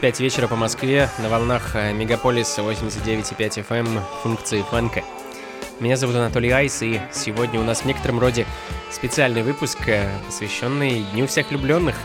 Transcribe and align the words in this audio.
5 0.00 0.20
вечера 0.20 0.48
по 0.48 0.56
Москве 0.56 1.10
на 1.18 1.28
волнах 1.28 1.76
э, 1.76 1.92
Мегаполис 1.92 2.58
89,5 2.58 3.66
FM 3.68 3.96
эм 3.96 4.00
функции 4.22 4.62
фанка. 4.62 5.04
Меня 5.78 5.98
зовут 5.98 6.16
Анатолий 6.16 6.50
Айс, 6.50 6.82
и 6.82 7.00
сегодня 7.12 7.60
у 7.60 7.64
нас 7.64 7.82
в 7.82 7.84
некотором 7.84 8.18
роде 8.18 8.46
специальный 8.90 9.42
выпуск, 9.42 9.86
э, 9.88 10.08
посвященный 10.24 11.04
Дню 11.12 11.26
всех 11.26 11.50
влюбленных. 11.50 11.96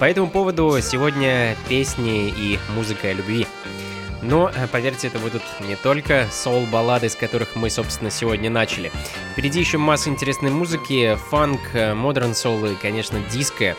По 0.00 0.04
этому 0.04 0.30
поводу 0.30 0.76
сегодня 0.82 1.56
песни 1.68 2.28
и 2.28 2.58
музыка 2.74 3.08
о 3.08 3.12
любви. 3.12 3.46
Но, 4.20 4.50
э, 4.52 4.66
поверьте, 4.66 5.06
это 5.06 5.20
будут 5.20 5.42
не 5.60 5.76
только 5.76 6.26
соул-баллады, 6.32 7.08
с 7.08 7.14
которых 7.14 7.54
мы, 7.54 7.70
собственно, 7.70 8.10
сегодня 8.10 8.50
начали. 8.50 8.90
Впереди 9.32 9.60
еще 9.60 9.78
масса 9.78 10.08
интересной 10.08 10.50
музыки, 10.50 11.16
фанк, 11.30 11.60
модерн 11.94 12.34
соул 12.34 12.64
и, 12.66 12.74
конечно, 12.74 13.20
диско. 13.30 13.76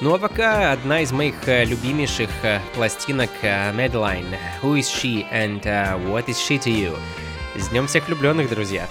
Ну 0.00 0.12
а 0.12 0.18
пока 0.18 0.72
одна 0.72 1.00
из 1.02 1.12
моих 1.12 1.36
э, 1.46 1.64
любимейших 1.64 2.28
э, 2.42 2.58
пластинок 2.74 3.30
э, 3.42 3.72
Madeline 3.72 4.36
Who 4.60 4.76
is 4.76 4.90
she 4.90 5.24
and 5.30 5.62
what 6.10 6.26
is 6.26 6.36
she 6.36 6.58
to 6.58 6.70
you? 6.70 6.96
С 7.56 7.68
днем 7.68 7.86
всех 7.86 8.08
влюбленных, 8.08 8.50
друзья! 8.50 8.88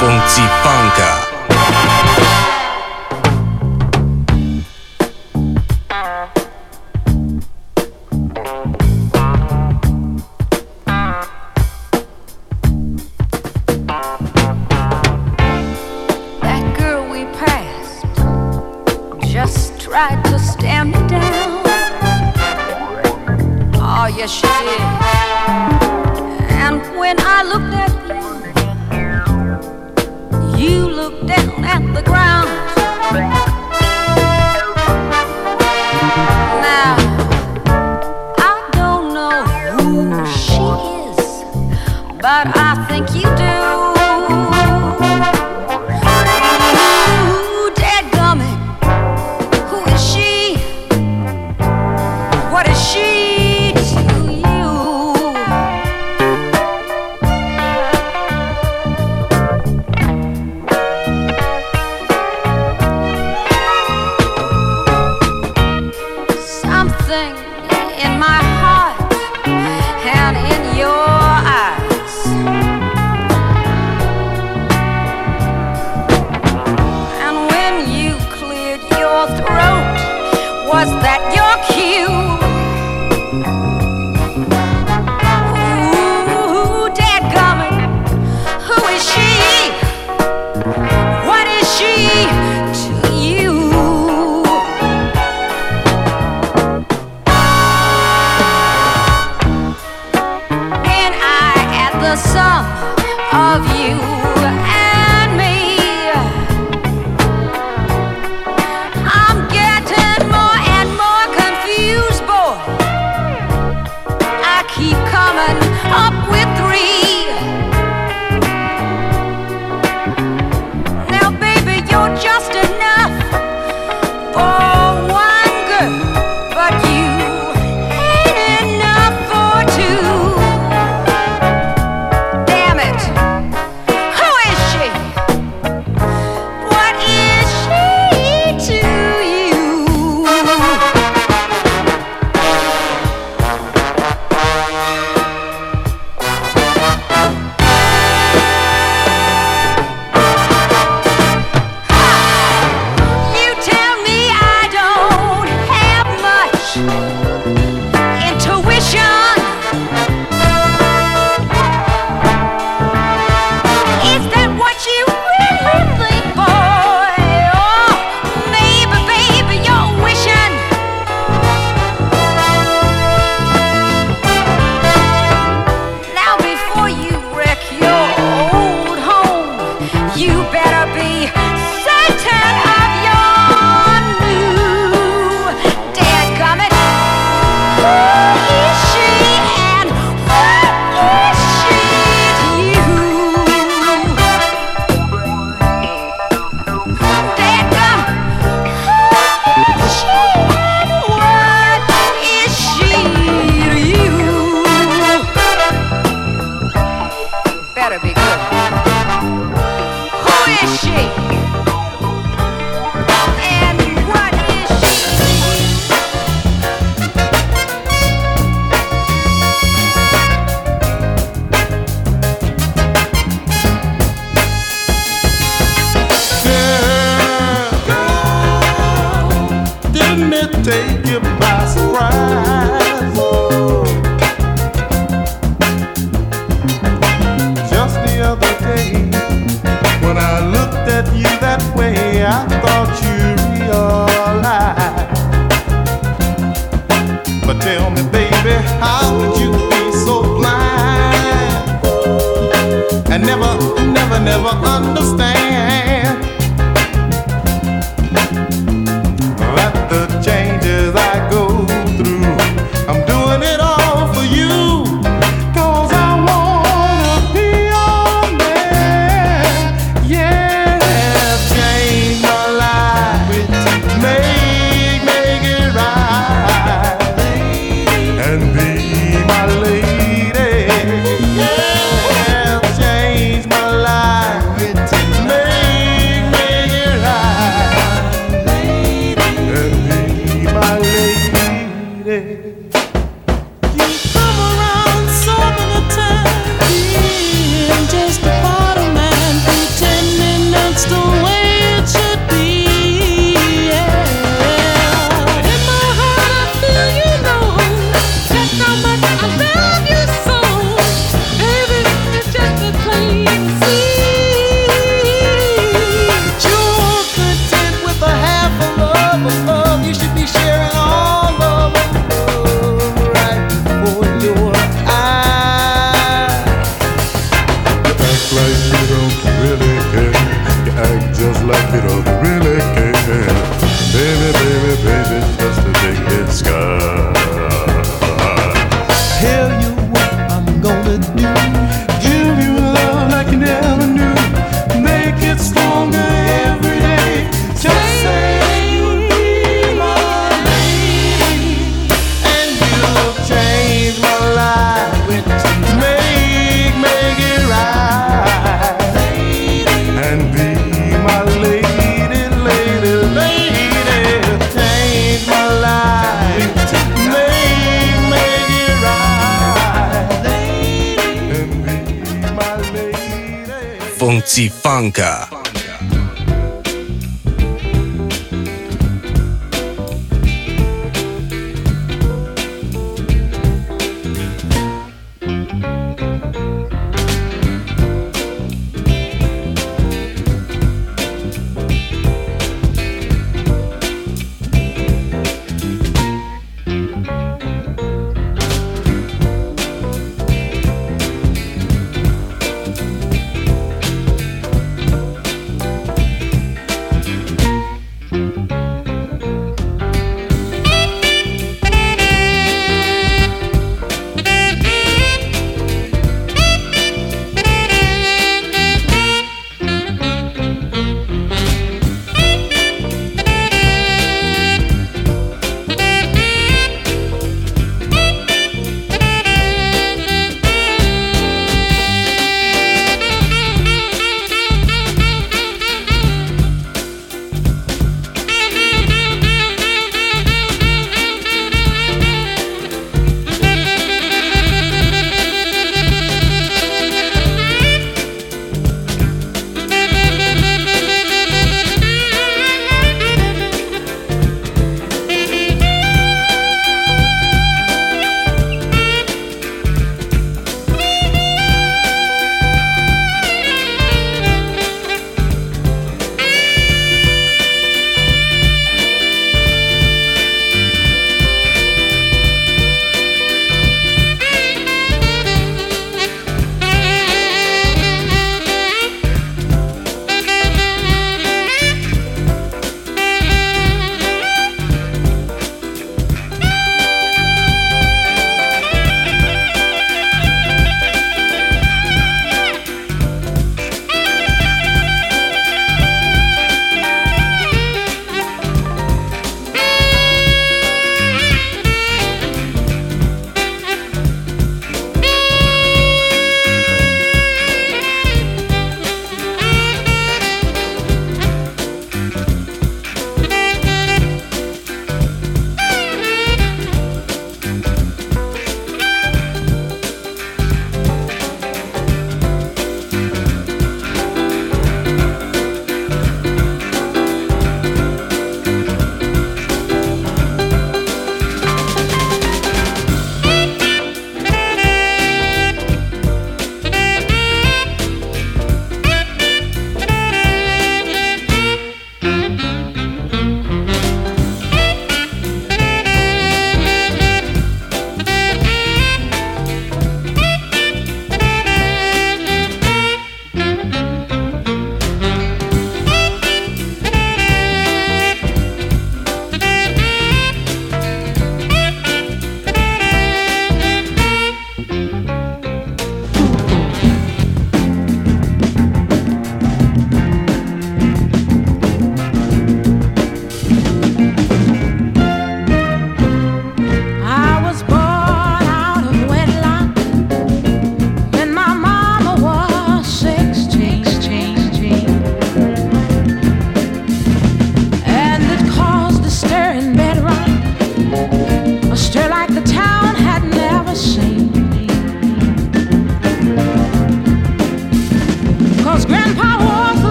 Функции 0.00 0.44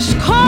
just 0.00 0.16
call 0.20 0.47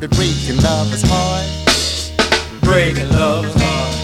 the 0.00 0.08
breaking 0.08 0.62
lover's 0.62 1.02
heart. 1.02 1.44
Breaking 2.62 3.10
love's 3.10 3.52
heart. 3.60 3.94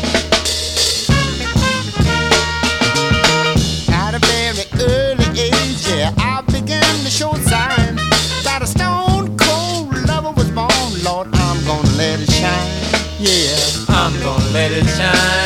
At 3.90 4.14
a 4.14 4.18
very 4.18 4.66
early 4.90 5.40
age, 5.40 5.86
yeah, 5.86 6.12
I 6.18 6.42
began 6.50 6.82
to 7.04 7.10
show 7.10 7.34
signs 7.34 8.00
that 8.42 8.60
a 8.62 8.66
stone 8.66 9.36
cold 9.38 9.94
lover 10.08 10.32
was 10.32 10.50
born. 10.50 11.04
Lord, 11.04 11.28
I'm 11.32 11.64
gonna 11.64 11.88
let 11.96 12.20
it 12.20 12.30
shine, 12.30 12.70
yeah. 13.20 13.56
I'm 13.88 14.18
gonna 14.20 14.50
let 14.50 14.72
it 14.72 14.86
shine, 14.86 15.43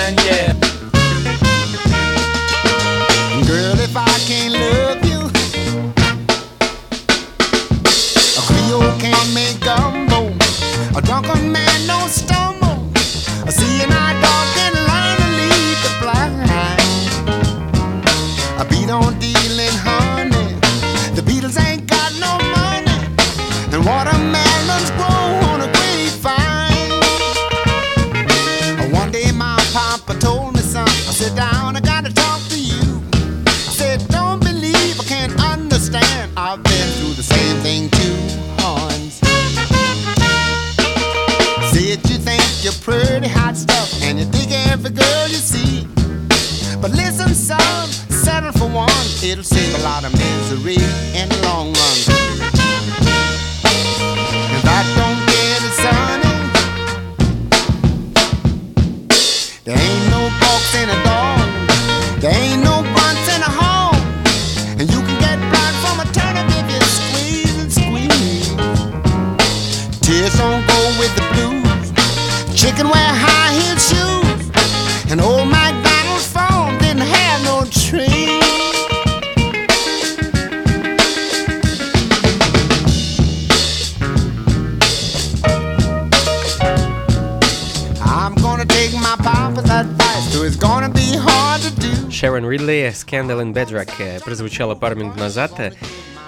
Scandal 92.98 93.42
in 93.42 93.52
Bedrock 93.52 93.90
э, 93.98 94.20
прозвучала 94.20 94.74
пару 94.74 94.96
минут 94.96 95.16
назад. 95.16 95.52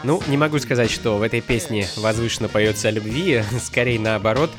Ну, 0.02 0.22
не 0.28 0.37
могу 0.37 0.59
сказать, 0.59 0.90
что 0.90 1.18
в 1.18 1.22
этой 1.22 1.40
песне 1.40 1.87
возвышенно 1.96 2.48
поется 2.48 2.88
о 2.88 2.90
любви, 2.90 3.42
скорее 3.62 3.98
наоборот. 3.98 4.50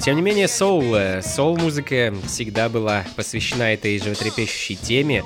Тем 0.00 0.16
не 0.16 0.22
менее, 0.22 0.48
соул, 0.48 0.94
э, 0.94 1.22
соул-музыка 1.22 2.14
всегда 2.26 2.68
была 2.68 3.04
посвящена 3.16 3.74
этой 3.74 3.98
животрепещущей 3.98 4.76
теме, 4.76 5.24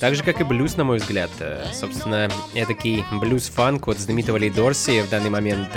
так 0.00 0.14
же, 0.14 0.24
как 0.24 0.40
и 0.40 0.44
блюз, 0.44 0.76
на 0.76 0.84
мой 0.84 0.98
взгляд. 0.98 1.30
Э, 1.40 1.66
Собственно, 1.72 2.30
этакий 2.54 3.04
блюз-фанк 3.12 3.86
от 3.86 3.98
знаменитого 3.98 4.38
Ли 4.38 4.50
Дорси 4.50 5.02
в 5.02 5.10
данный 5.10 5.30
момент 5.30 5.68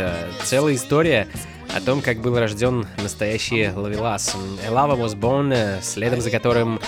целая 0.44 0.76
история 0.76 1.28
о 1.76 1.82
том, 1.82 2.02
как 2.02 2.22
был 2.22 2.40
рожден 2.40 2.88
настоящий 3.04 3.70
ловелас. 3.76 4.36
A 4.66 4.72
Lava 4.72 4.98
Was 4.98 5.16
Born, 5.16 5.82
следом 5.82 6.22
за 6.22 6.32
которым 6.32 6.80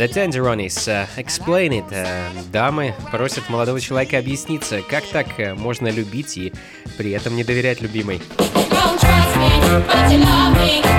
The 0.00 0.08
Tenderonis, 0.08 0.88
э, 0.88 1.06
Explain 1.18 1.72
It. 1.72 1.84
Э, 1.90 2.30
Дамы 2.50 2.94
просят 3.12 3.50
молодого 3.50 3.78
человека 3.82 4.16
объясниться, 4.16 4.80
как 4.80 5.04
так 5.04 5.38
э, 5.38 5.52
можно 5.52 5.88
любить 5.88 6.38
и 6.38 6.54
при 6.96 7.10
этом 7.10 7.36
не 7.36 7.44
доверять 7.44 7.82
любимой. 7.82 8.16
You 8.16 8.22
don't 8.70 8.98
trust 8.98 9.36
me, 9.36 9.50
but 9.86 10.10
you 10.10 10.24
love 10.24 10.54
me. 10.54 10.90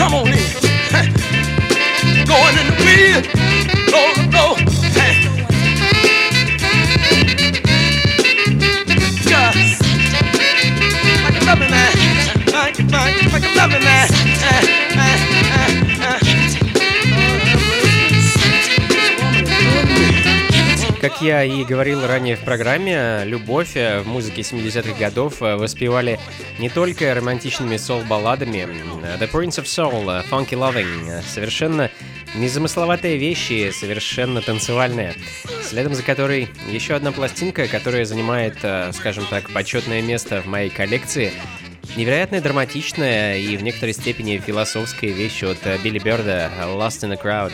Come 0.00 0.14
on 0.14 0.28
in. 0.28 0.32
Going 2.24 2.56
in 2.56 2.66
the 2.68 2.76
field. 2.78 3.39
Как 21.00 21.22
я 21.22 21.42
и 21.44 21.64
говорил 21.64 22.06
ранее 22.06 22.36
в 22.36 22.40
программе, 22.40 23.22
любовь 23.24 23.74
э, 23.74 24.02
в 24.02 24.06
музыке 24.06 24.42
70-х 24.42 24.98
годов 24.98 25.40
э, 25.40 25.56
воспевали 25.56 26.20
не 26.58 26.68
только 26.68 27.14
романтичными 27.14 27.78
сол-балладами. 27.78 28.68
Э, 29.02 29.16
the 29.18 29.30
Prince 29.30 29.62
of 29.62 29.64
Soul, 29.64 30.22
Funky 30.28 30.50
Loving, 30.50 31.22
совершенно 31.22 31.90
незамысловатые 32.34 33.16
вещи, 33.16 33.70
совершенно 33.70 34.42
танцевальные. 34.42 35.14
Следом 35.62 35.94
за 35.94 36.02
которой 36.02 36.50
еще 36.70 36.92
одна 36.92 37.12
пластинка, 37.12 37.66
которая 37.66 38.04
занимает, 38.04 38.58
скажем 38.92 39.24
так, 39.30 39.48
почетное 39.50 40.02
место 40.02 40.42
в 40.42 40.46
моей 40.46 40.68
коллекции. 40.68 41.32
Невероятно 41.96 42.42
драматичная 42.42 43.38
и 43.38 43.56
в 43.56 43.62
некоторой 43.62 43.94
степени 43.94 44.36
философская 44.36 45.12
вещь 45.12 45.42
от 45.44 45.58
Билли 45.82 45.98
Берда 45.98 46.50
«Lost 46.60 47.08
in 47.08 47.10
the 47.10 47.20
Crowd». 47.20 47.52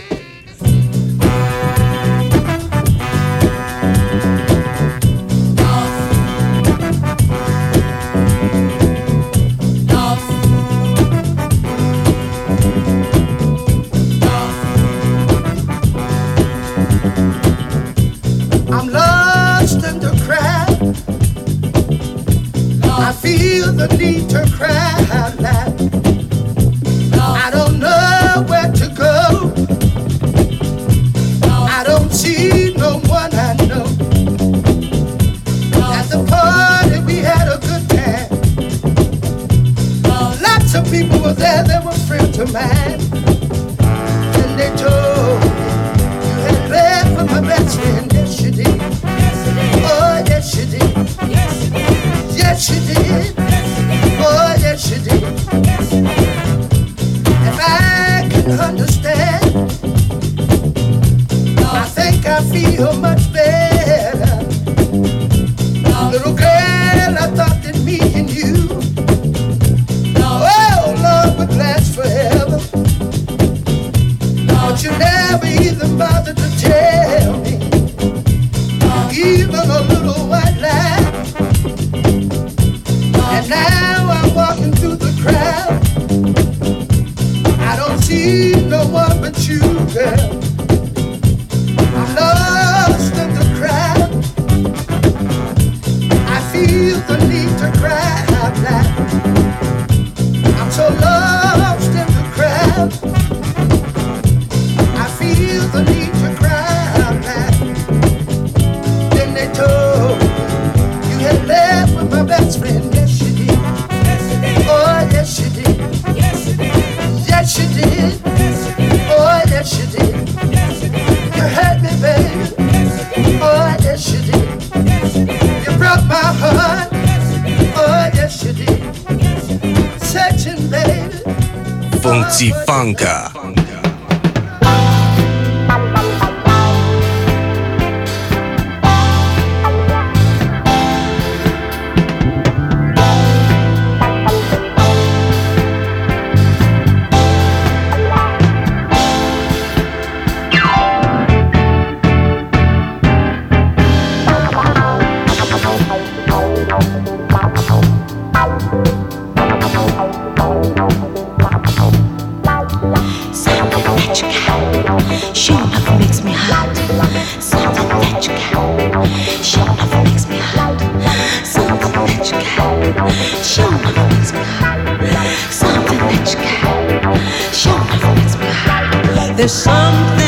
There's 179.37 179.53
something 179.53 180.26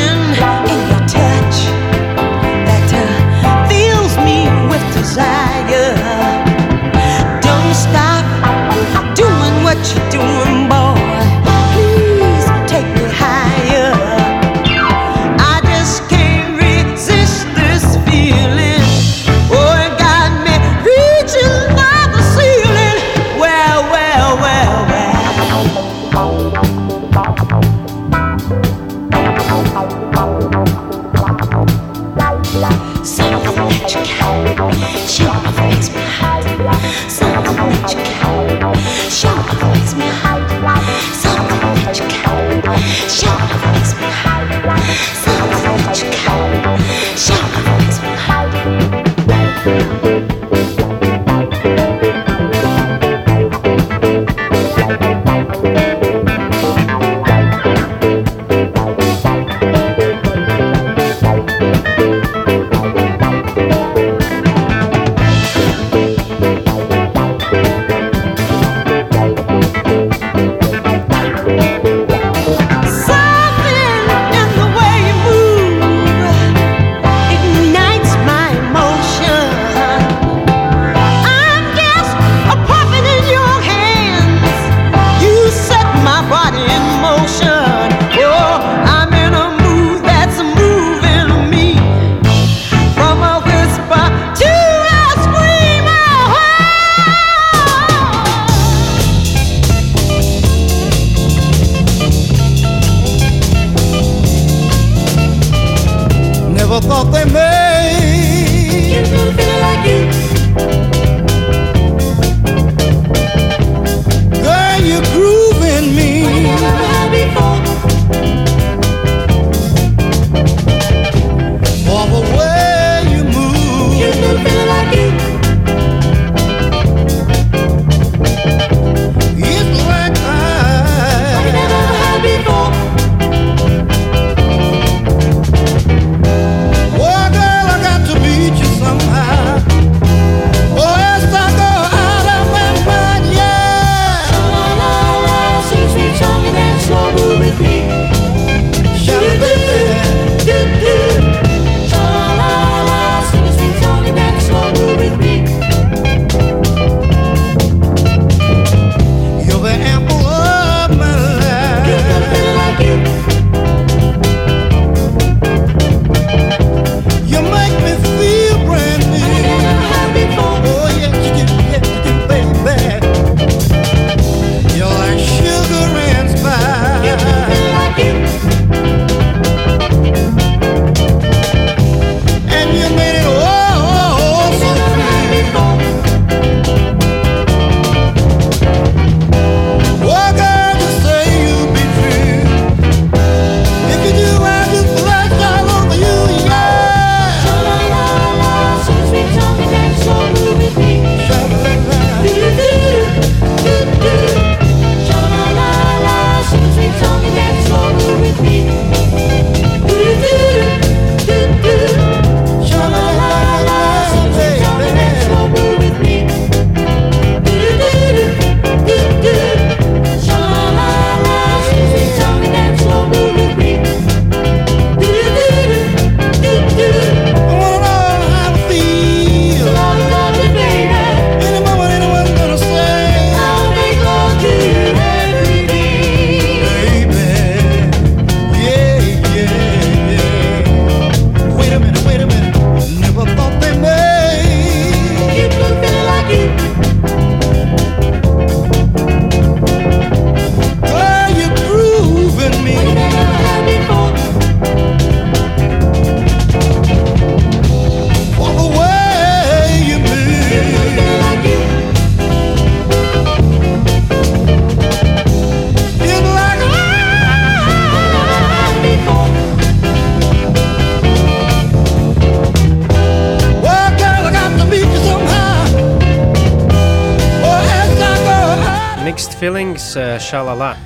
«Шалала». 280.29 280.77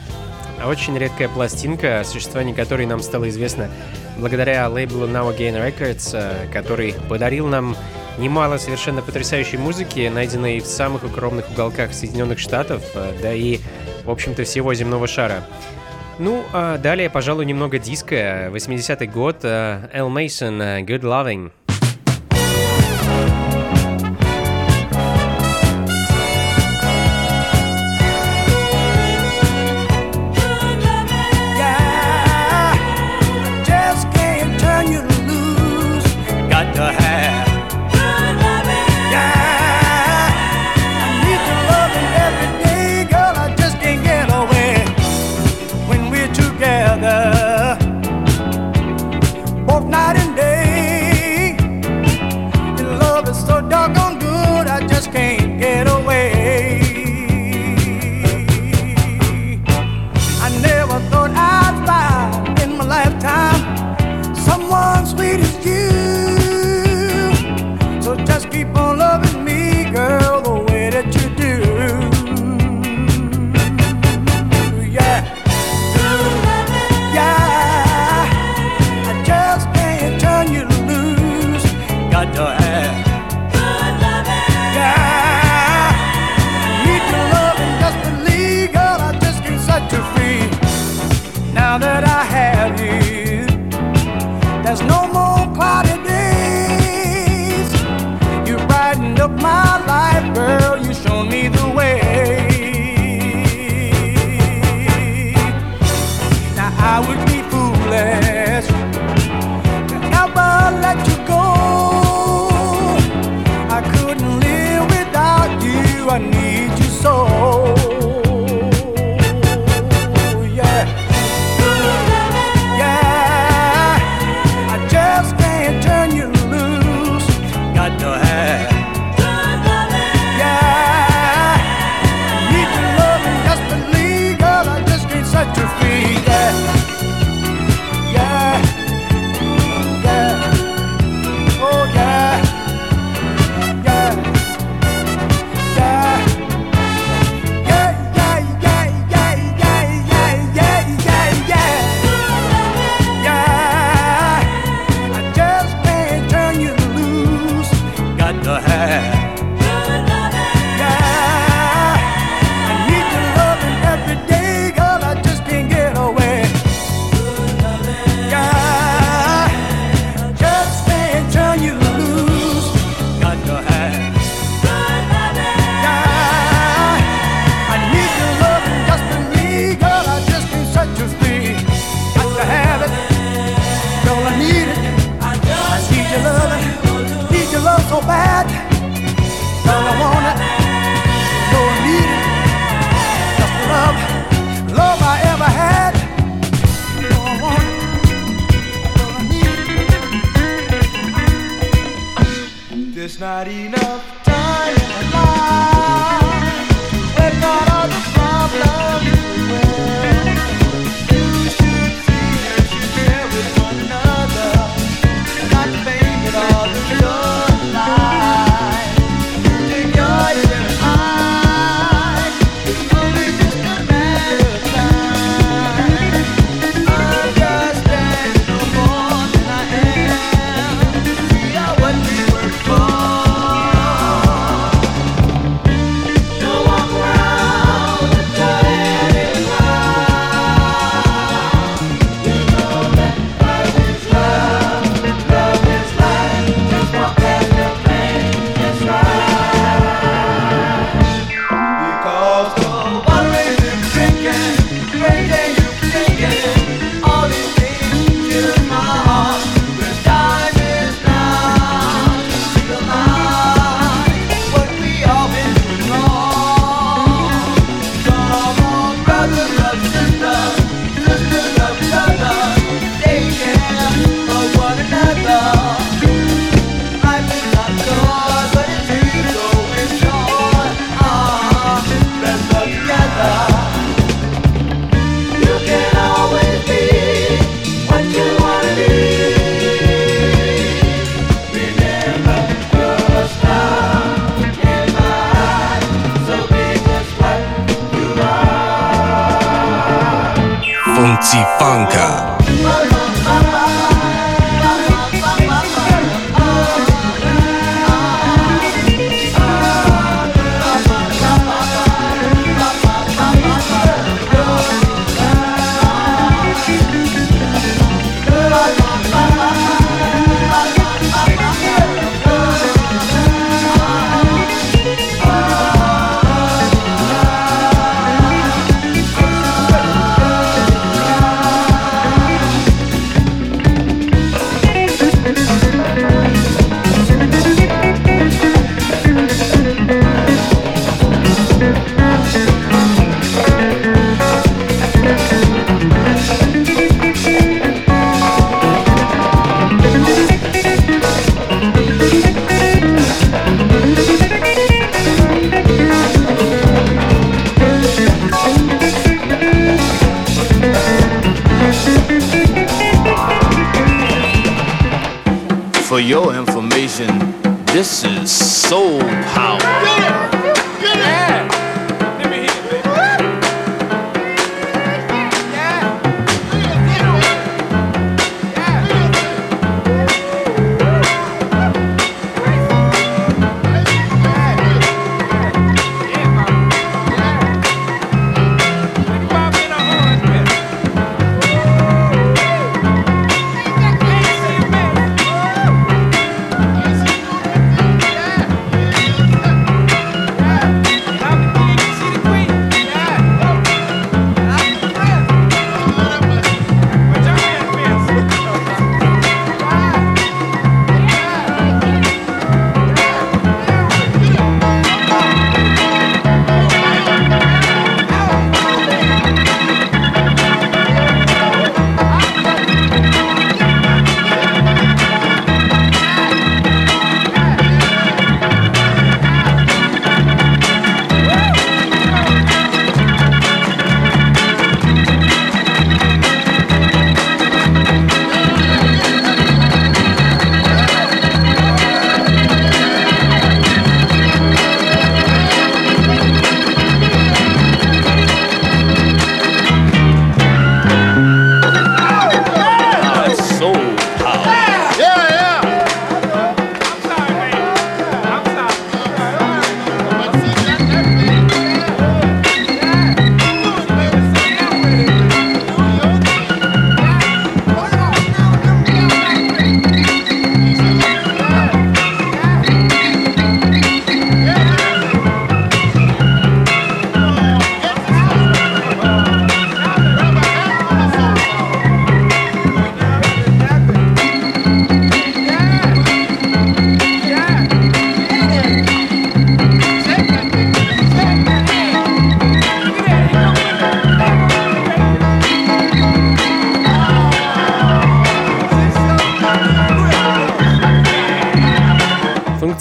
Очень 0.65 0.97
редкая 0.97 1.29
пластинка, 1.29 2.01
о 2.01 2.05
существовании 2.05 2.53
которой 2.53 2.87
нам 2.87 3.01
стало 3.01 3.29
известно 3.29 3.69
благодаря 4.17 4.69
лейблу 4.69 5.09
Now 5.09 5.37
Again 5.37 5.57
Records, 5.57 6.11
э, 6.13 6.47
который 6.53 6.95
подарил 7.09 7.49
нам 7.49 7.77
немало 8.19 8.59
совершенно 8.59 9.03
потрясающей 9.03 9.59
музыки, 9.59 10.09
найденной 10.15 10.61
в 10.61 10.67
самых 10.67 11.03
укромных 11.03 11.51
уголках 11.51 11.93
Соединенных 11.93 12.39
Штатов, 12.39 12.85
э, 12.95 13.13
да 13.21 13.33
и, 13.33 13.59
в 14.05 14.11
общем-то, 14.11 14.45
всего 14.45 14.73
земного 14.75 15.09
шара. 15.09 15.43
Ну, 16.21 16.45
а 16.53 16.79
далее, 16.79 17.11
пожалуй, 17.11 17.45
немного 17.45 17.81
диска. 17.81 18.49
80-й 18.53 19.07
год. 19.09 19.39
Эл 19.45 20.09
Мейсон, 20.09 20.63
э, 20.63 20.83
Good 20.83 21.01
Loving. 21.01 21.51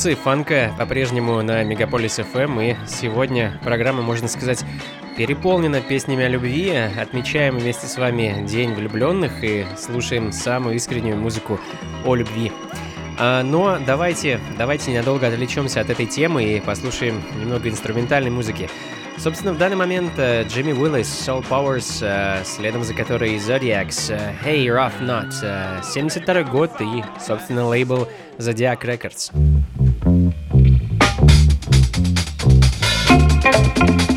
Функции 0.01 0.23
фанка 0.23 0.73
по-прежнему 0.79 1.43
на 1.43 1.63
Мегаполис 1.63 2.17
FM, 2.17 2.71
и 2.71 2.75
сегодня 2.87 3.59
программа, 3.63 4.01
можно 4.01 4.27
сказать, 4.27 4.65
переполнена 5.15 5.79
песнями 5.79 6.25
о 6.25 6.27
любви. 6.27 6.71
Отмечаем 6.99 7.59
вместе 7.59 7.85
с 7.85 7.99
вами 7.99 8.43
День 8.47 8.73
влюбленных 8.73 9.43
и 9.43 9.63
слушаем 9.77 10.31
самую 10.31 10.77
искреннюю 10.77 11.17
музыку 11.17 11.59
о 12.03 12.15
любви. 12.15 12.51
А, 13.19 13.43
но 13.43 13.77
давайте, 13.85 14.39
давайте 14.57 14.91
ненадолго 14.91 15.27
отвлечемся 15.27 15.81
от 15.81 15.91
этой 15.91 16.07
темы 16.07 16.45
и 16.45 16.59
послушаем 16.59 17.21
немного 17.39 17.69
инструментальной 17.69 18.31
музыки. 18.31 18.71
Собственно, 19.19 19.53
в 19.53 19.59
данный 19.59 19.75
момент 19.75 20.13
э, 20.17 20.45
Джимми 20.47 20.71
Уиллис, 20.71 21.27
Soul 21.27 21.45
Powers, 21.47 21.99
э, 22.01 22.43
следом 22.43 22.83
за 22.83 22.95
которой 22.95 23.35
Zodiacs, 23.35 24.11
э, 24.11 24.33
Hey 24.43 24.65
Rough 24.65 24.99
Knot, 24.99 25.31
э, 25.43 25.81
72 25.83 26.41
год 26.41 26.71
и, 26.79 27.03
собственно, 27.23 27.67
лейбл 27.67 28.07
Zodiac 28.39 28.81
Records. 28.81 29.31
Thank 33.81 34.01
you. 34.01 34.10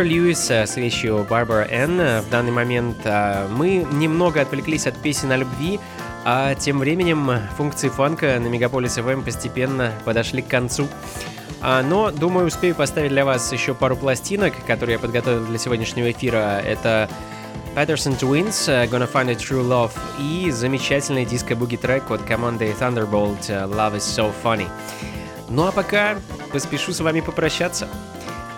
Webster 0.00 0.04
Льюис 0.04 0.50
э, 0.50 0.66
с 0.66 0.76
вещью 0.76 1.26
Барбара 1.28 1.66
Энн 1.70 2.00
э, 2.00 2.20
в 2.22 2.30
данный 2.30 2.52
момент. 2.52 2.96
э, 3.04 3.46
Мы 3.50 3.86
немного 3.92 4.40
отвлеклись 4.40 4.86
от 4.86 4.96
песен 4.96 5.30
о 5.30 5.36
любви, 5.36 5.78
а 6.24 6.54
тем 6.54 6.78
временем 6.78 7.30
функции 7.56 7.90
фанка 7.90 8.38
на 8.40 8.46
Мегаполис 8.46 8.94
ФМ 8.94 9.22
постепенно 9.22 9.92
подошли 10.06 10.40
к 10.40 10.48
концу. 10.48 10.88
А, 11.60 11.82
Но, 11.82 12.10
думаю, 12.10 12.46
успею 12.46 12.74
поставить 12.74 13.10
для 13.10 13.26
вас 13.26 13.52
еще 13.52 13.74
пару 13.74 13.94
пластинок, 13.94 14.54
которые 14.66 14.94
я 14.94 14.98
подготовил 14.98 15.44
для 15.44 15.58
сегодняшнего 15.58 16.10
эфира. 16.10 16.62
Это 16.64 17.10
Patterson 17.74 18.18
Twins, 18.18 18.88
Gonna 18.88 19.10
Find 19.10 19.30
a 19.30 19.34
True 19.34 19.66
Love 19.66 19.92
и 20.18 20.50
замечательный 20.50 21.26
диско-буги 21.26 21.76
трек 21.76 22.10
от 22.10 22.22
команды 22.22 22.74
Thunderbolt 22.80 23.48
Love 23.48 23.96
is 23.96 23.98
So 23.98 24.32
Funny. 24.42 24.66
Ну 25.50 25.66
а 25.66 25.72
пока 25.72 26.16
поспешу 26.52 26.92
с 26.92 27.00
вами 27.00 27.20
попрощаться. 27.20 27.86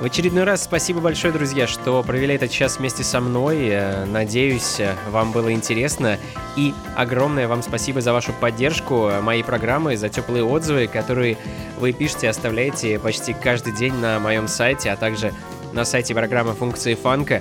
В 0.03 0.05
очередной 0.05 0.43
раз 0.43 0.65
спасибо 0.65 0.99
большое, 0.99 1.33
друзья, 1.33 1.69
что 1.69 2.03
провели 2.03 2.35
этот 2.35 2.51
час 2.51 2.79
вместе 2.79 3.05
со 3.05 3.21
мной. 3.21 3.69
Э, 3.69 4.05
Надеюсь, 4.05 4.81
э, 4.81 4.97
вам 5.11 5.31
было 5.31 5.53
интересно. 5.53 6.19
И 6.57 6.75
огромное 6.97 7.47
вам 7.47 7.63
спасибо 7.63 8.01
за 8.01 8.13
вашу 8.13 8.33
поддержку 8.33 9.07
э, 9.07 9.21
моей 9.21 9.45
программы, 9.45 9.97
за 9.97 10.09
теплые 10.09 10.43
отзывы, 10.43 10.89
которые 10.89 11.39
вы 11.79 11.93
пишете 11.93 12.27
и 12.27 12.31
оставляете 12.31 12.99
почти 12.99 13.33
каждый 13.33 13.73
день 13.77 13.95
на 13.95 14.19
моем 14.19 14.49
сайте, 14.49 14.91
а 14.91 14.97
также 14.97 15.33
на 15.73 15.85
сайте 15.85 16.17
программы 16.17 16.55
функции 16.55 16.97
фанка. 16.97 17.41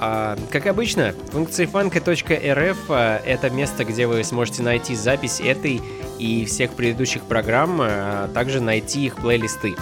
А, 0.00 0.36
как 0.50 0.66
обычно, 0.66 1.14
функциифанка.рф 1.32 2.78
а,— 2.90 3.22
это 3.24 3.48
место, 3.48 3.86
где 3.86 4.06
вы 4.06 4.22
сможете 4.22 4.62
найти 4.62 4.94
запись 4.94 5.40
этой 5.40 5.80
и 6.18 6.44
всех 6.44 6.72
предыдущих 6.72 7.22
программ, 7.22 7.78
а 7.80 8.28
также 8.34 8.60
найти 8.60 9.06
их 9.06 9.16
плейлисты. 9.16 9.76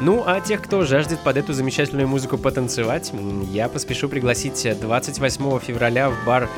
Ну, 0.00 0.22
а 0.24 0.40
тех, 0.40 0.62
кто 0.62 0.84
жаждет 0.84 1.18
под 1.20 1.36
эту 1.36 1.52
замечательную 1.52 2.06
музыку 2.06 2.38
потанцевать, 2.38 3.12
я 3.50 3.68
поспешу 3.68 4.08
пригласить 4.08 4.66
28 4.80 5.58
февраля 5.58 6.08
в 6.10 6.24
бар 6.24 6.48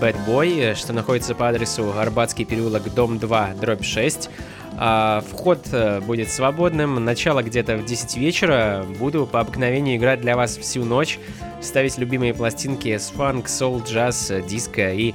Bad 0.00 0.16
Boy, 0.26 0.74
что 0.74 0.92
находится 0.92 1.34
по 1.34 1.48
адресу 1.48 1.92
Арбатский 1.96 2.44
переулок, 2.44 2.92
дом 2.92 3.18
2, 3.18 3.54
дробь 3.58 3.84
6. 3.84 4.28
А, 4.76 5.22
вход 5.30 5.66
э, 5.72 6.00
будет 6.00 6.30
свободным, 6.30 7.02
начало 7.04 7.42
где-то 7.42 7.76
в 7.76 7.84
10 7.84 8.16
вечера. 8.18 8.86
Буду 8.98 9.26
по 9.26 9.40
обыкновению 9.40 9.96
играть 9.96 10.20
для 10.20 10.36
вас 10.36 10.56
всю 10.56 10.84
ночь, 10.84 11.18
ставить 11.60 11.98
любимые 11.98 12.34
пластинки 12.34 12.96
с 12.96 13.10
фанк, 13.10 13.48
соул, 13.48 13.82
джаз, 13.82 14.32
диско 14.46 14.92
и 14.92 15.14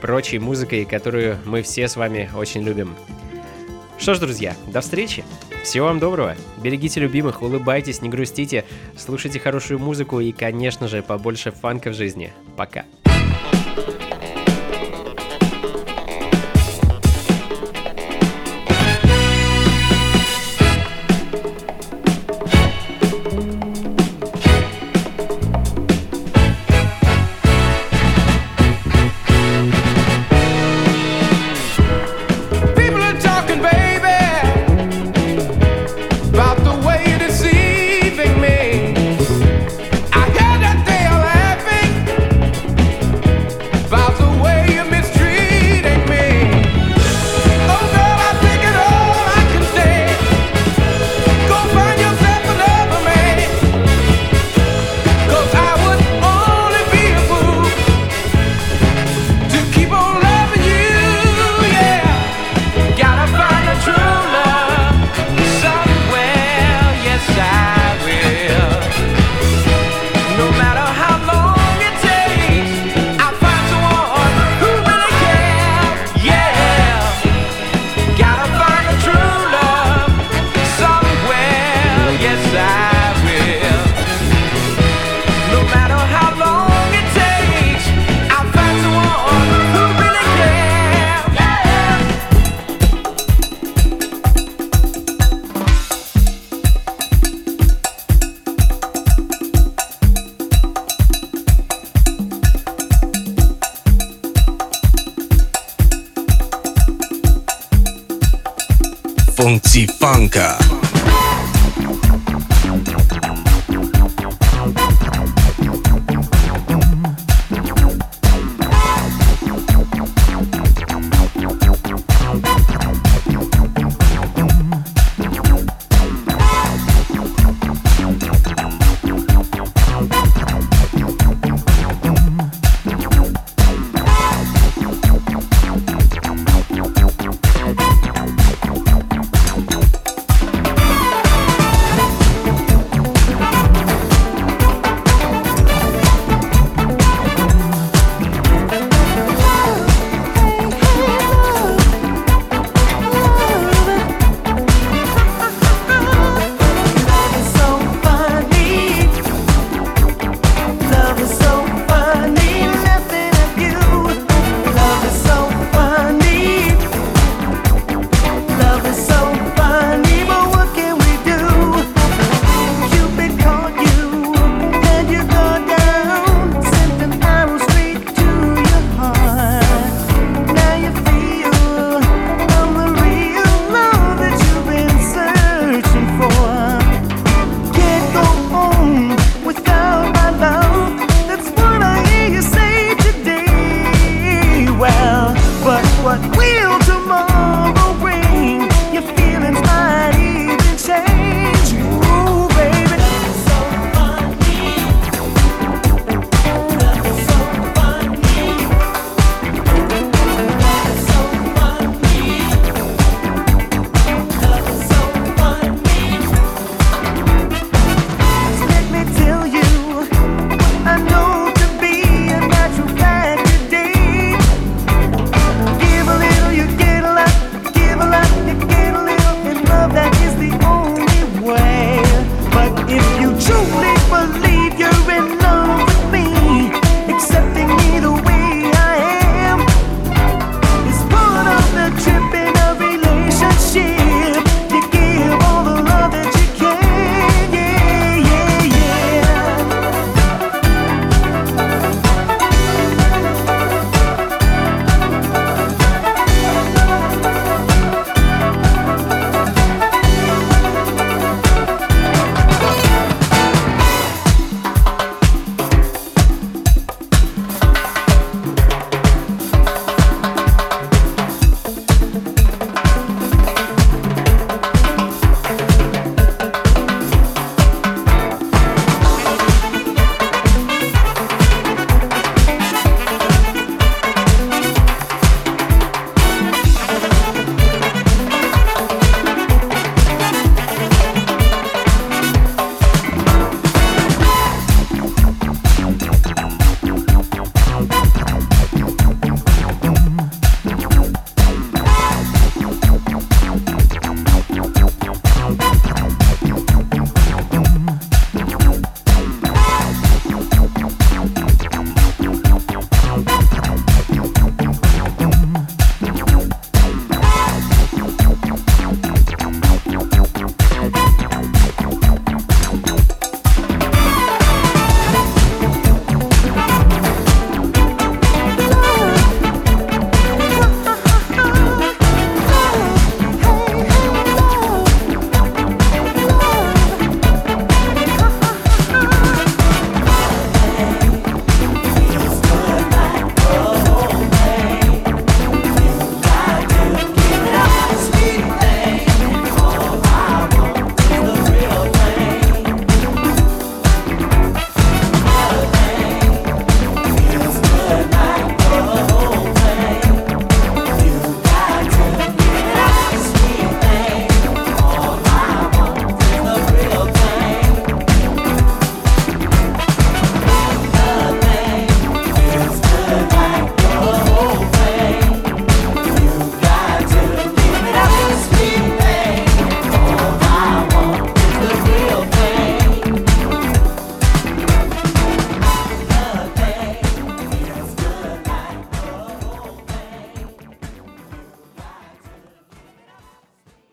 прочей 0.00 0.38
музыкой, 0.38 0.84
которую 0.84 1.38
мы 1.44 1.62
все 1.62 1.88
с 1.88 1.96
вами 1.96 2.30
очень 2.36 2.62
любим. 2.62 2.94
Что 3.98 4.14
ж, 4.14 4.18
друзья, 4.18 4.54
до 4.66 4.80
встречи. 4.80 5.24
Всего 5.64 5.86
вам 5.86 5.98
доброго. 5.98 6.36
Берегите 6.62 7.00
любимых, 7.00 7.40
улыбайтесь, 7.40 8.02
не 8.02 8.10
грустите, 8.10 8.66
слушайте 8.98 9.40
хорошую 9.40 9.80
музыку 9.80 10.20
и, 10.20 10.30
конечно 10.30 10.88
же, 10.88 11.02
побольше 11.02 11.52
фанка 11.52 11.88
в 11.88 11.94
жизни. 11.94 12.34
Пока. 12.54 12.84
People 13.04 14.03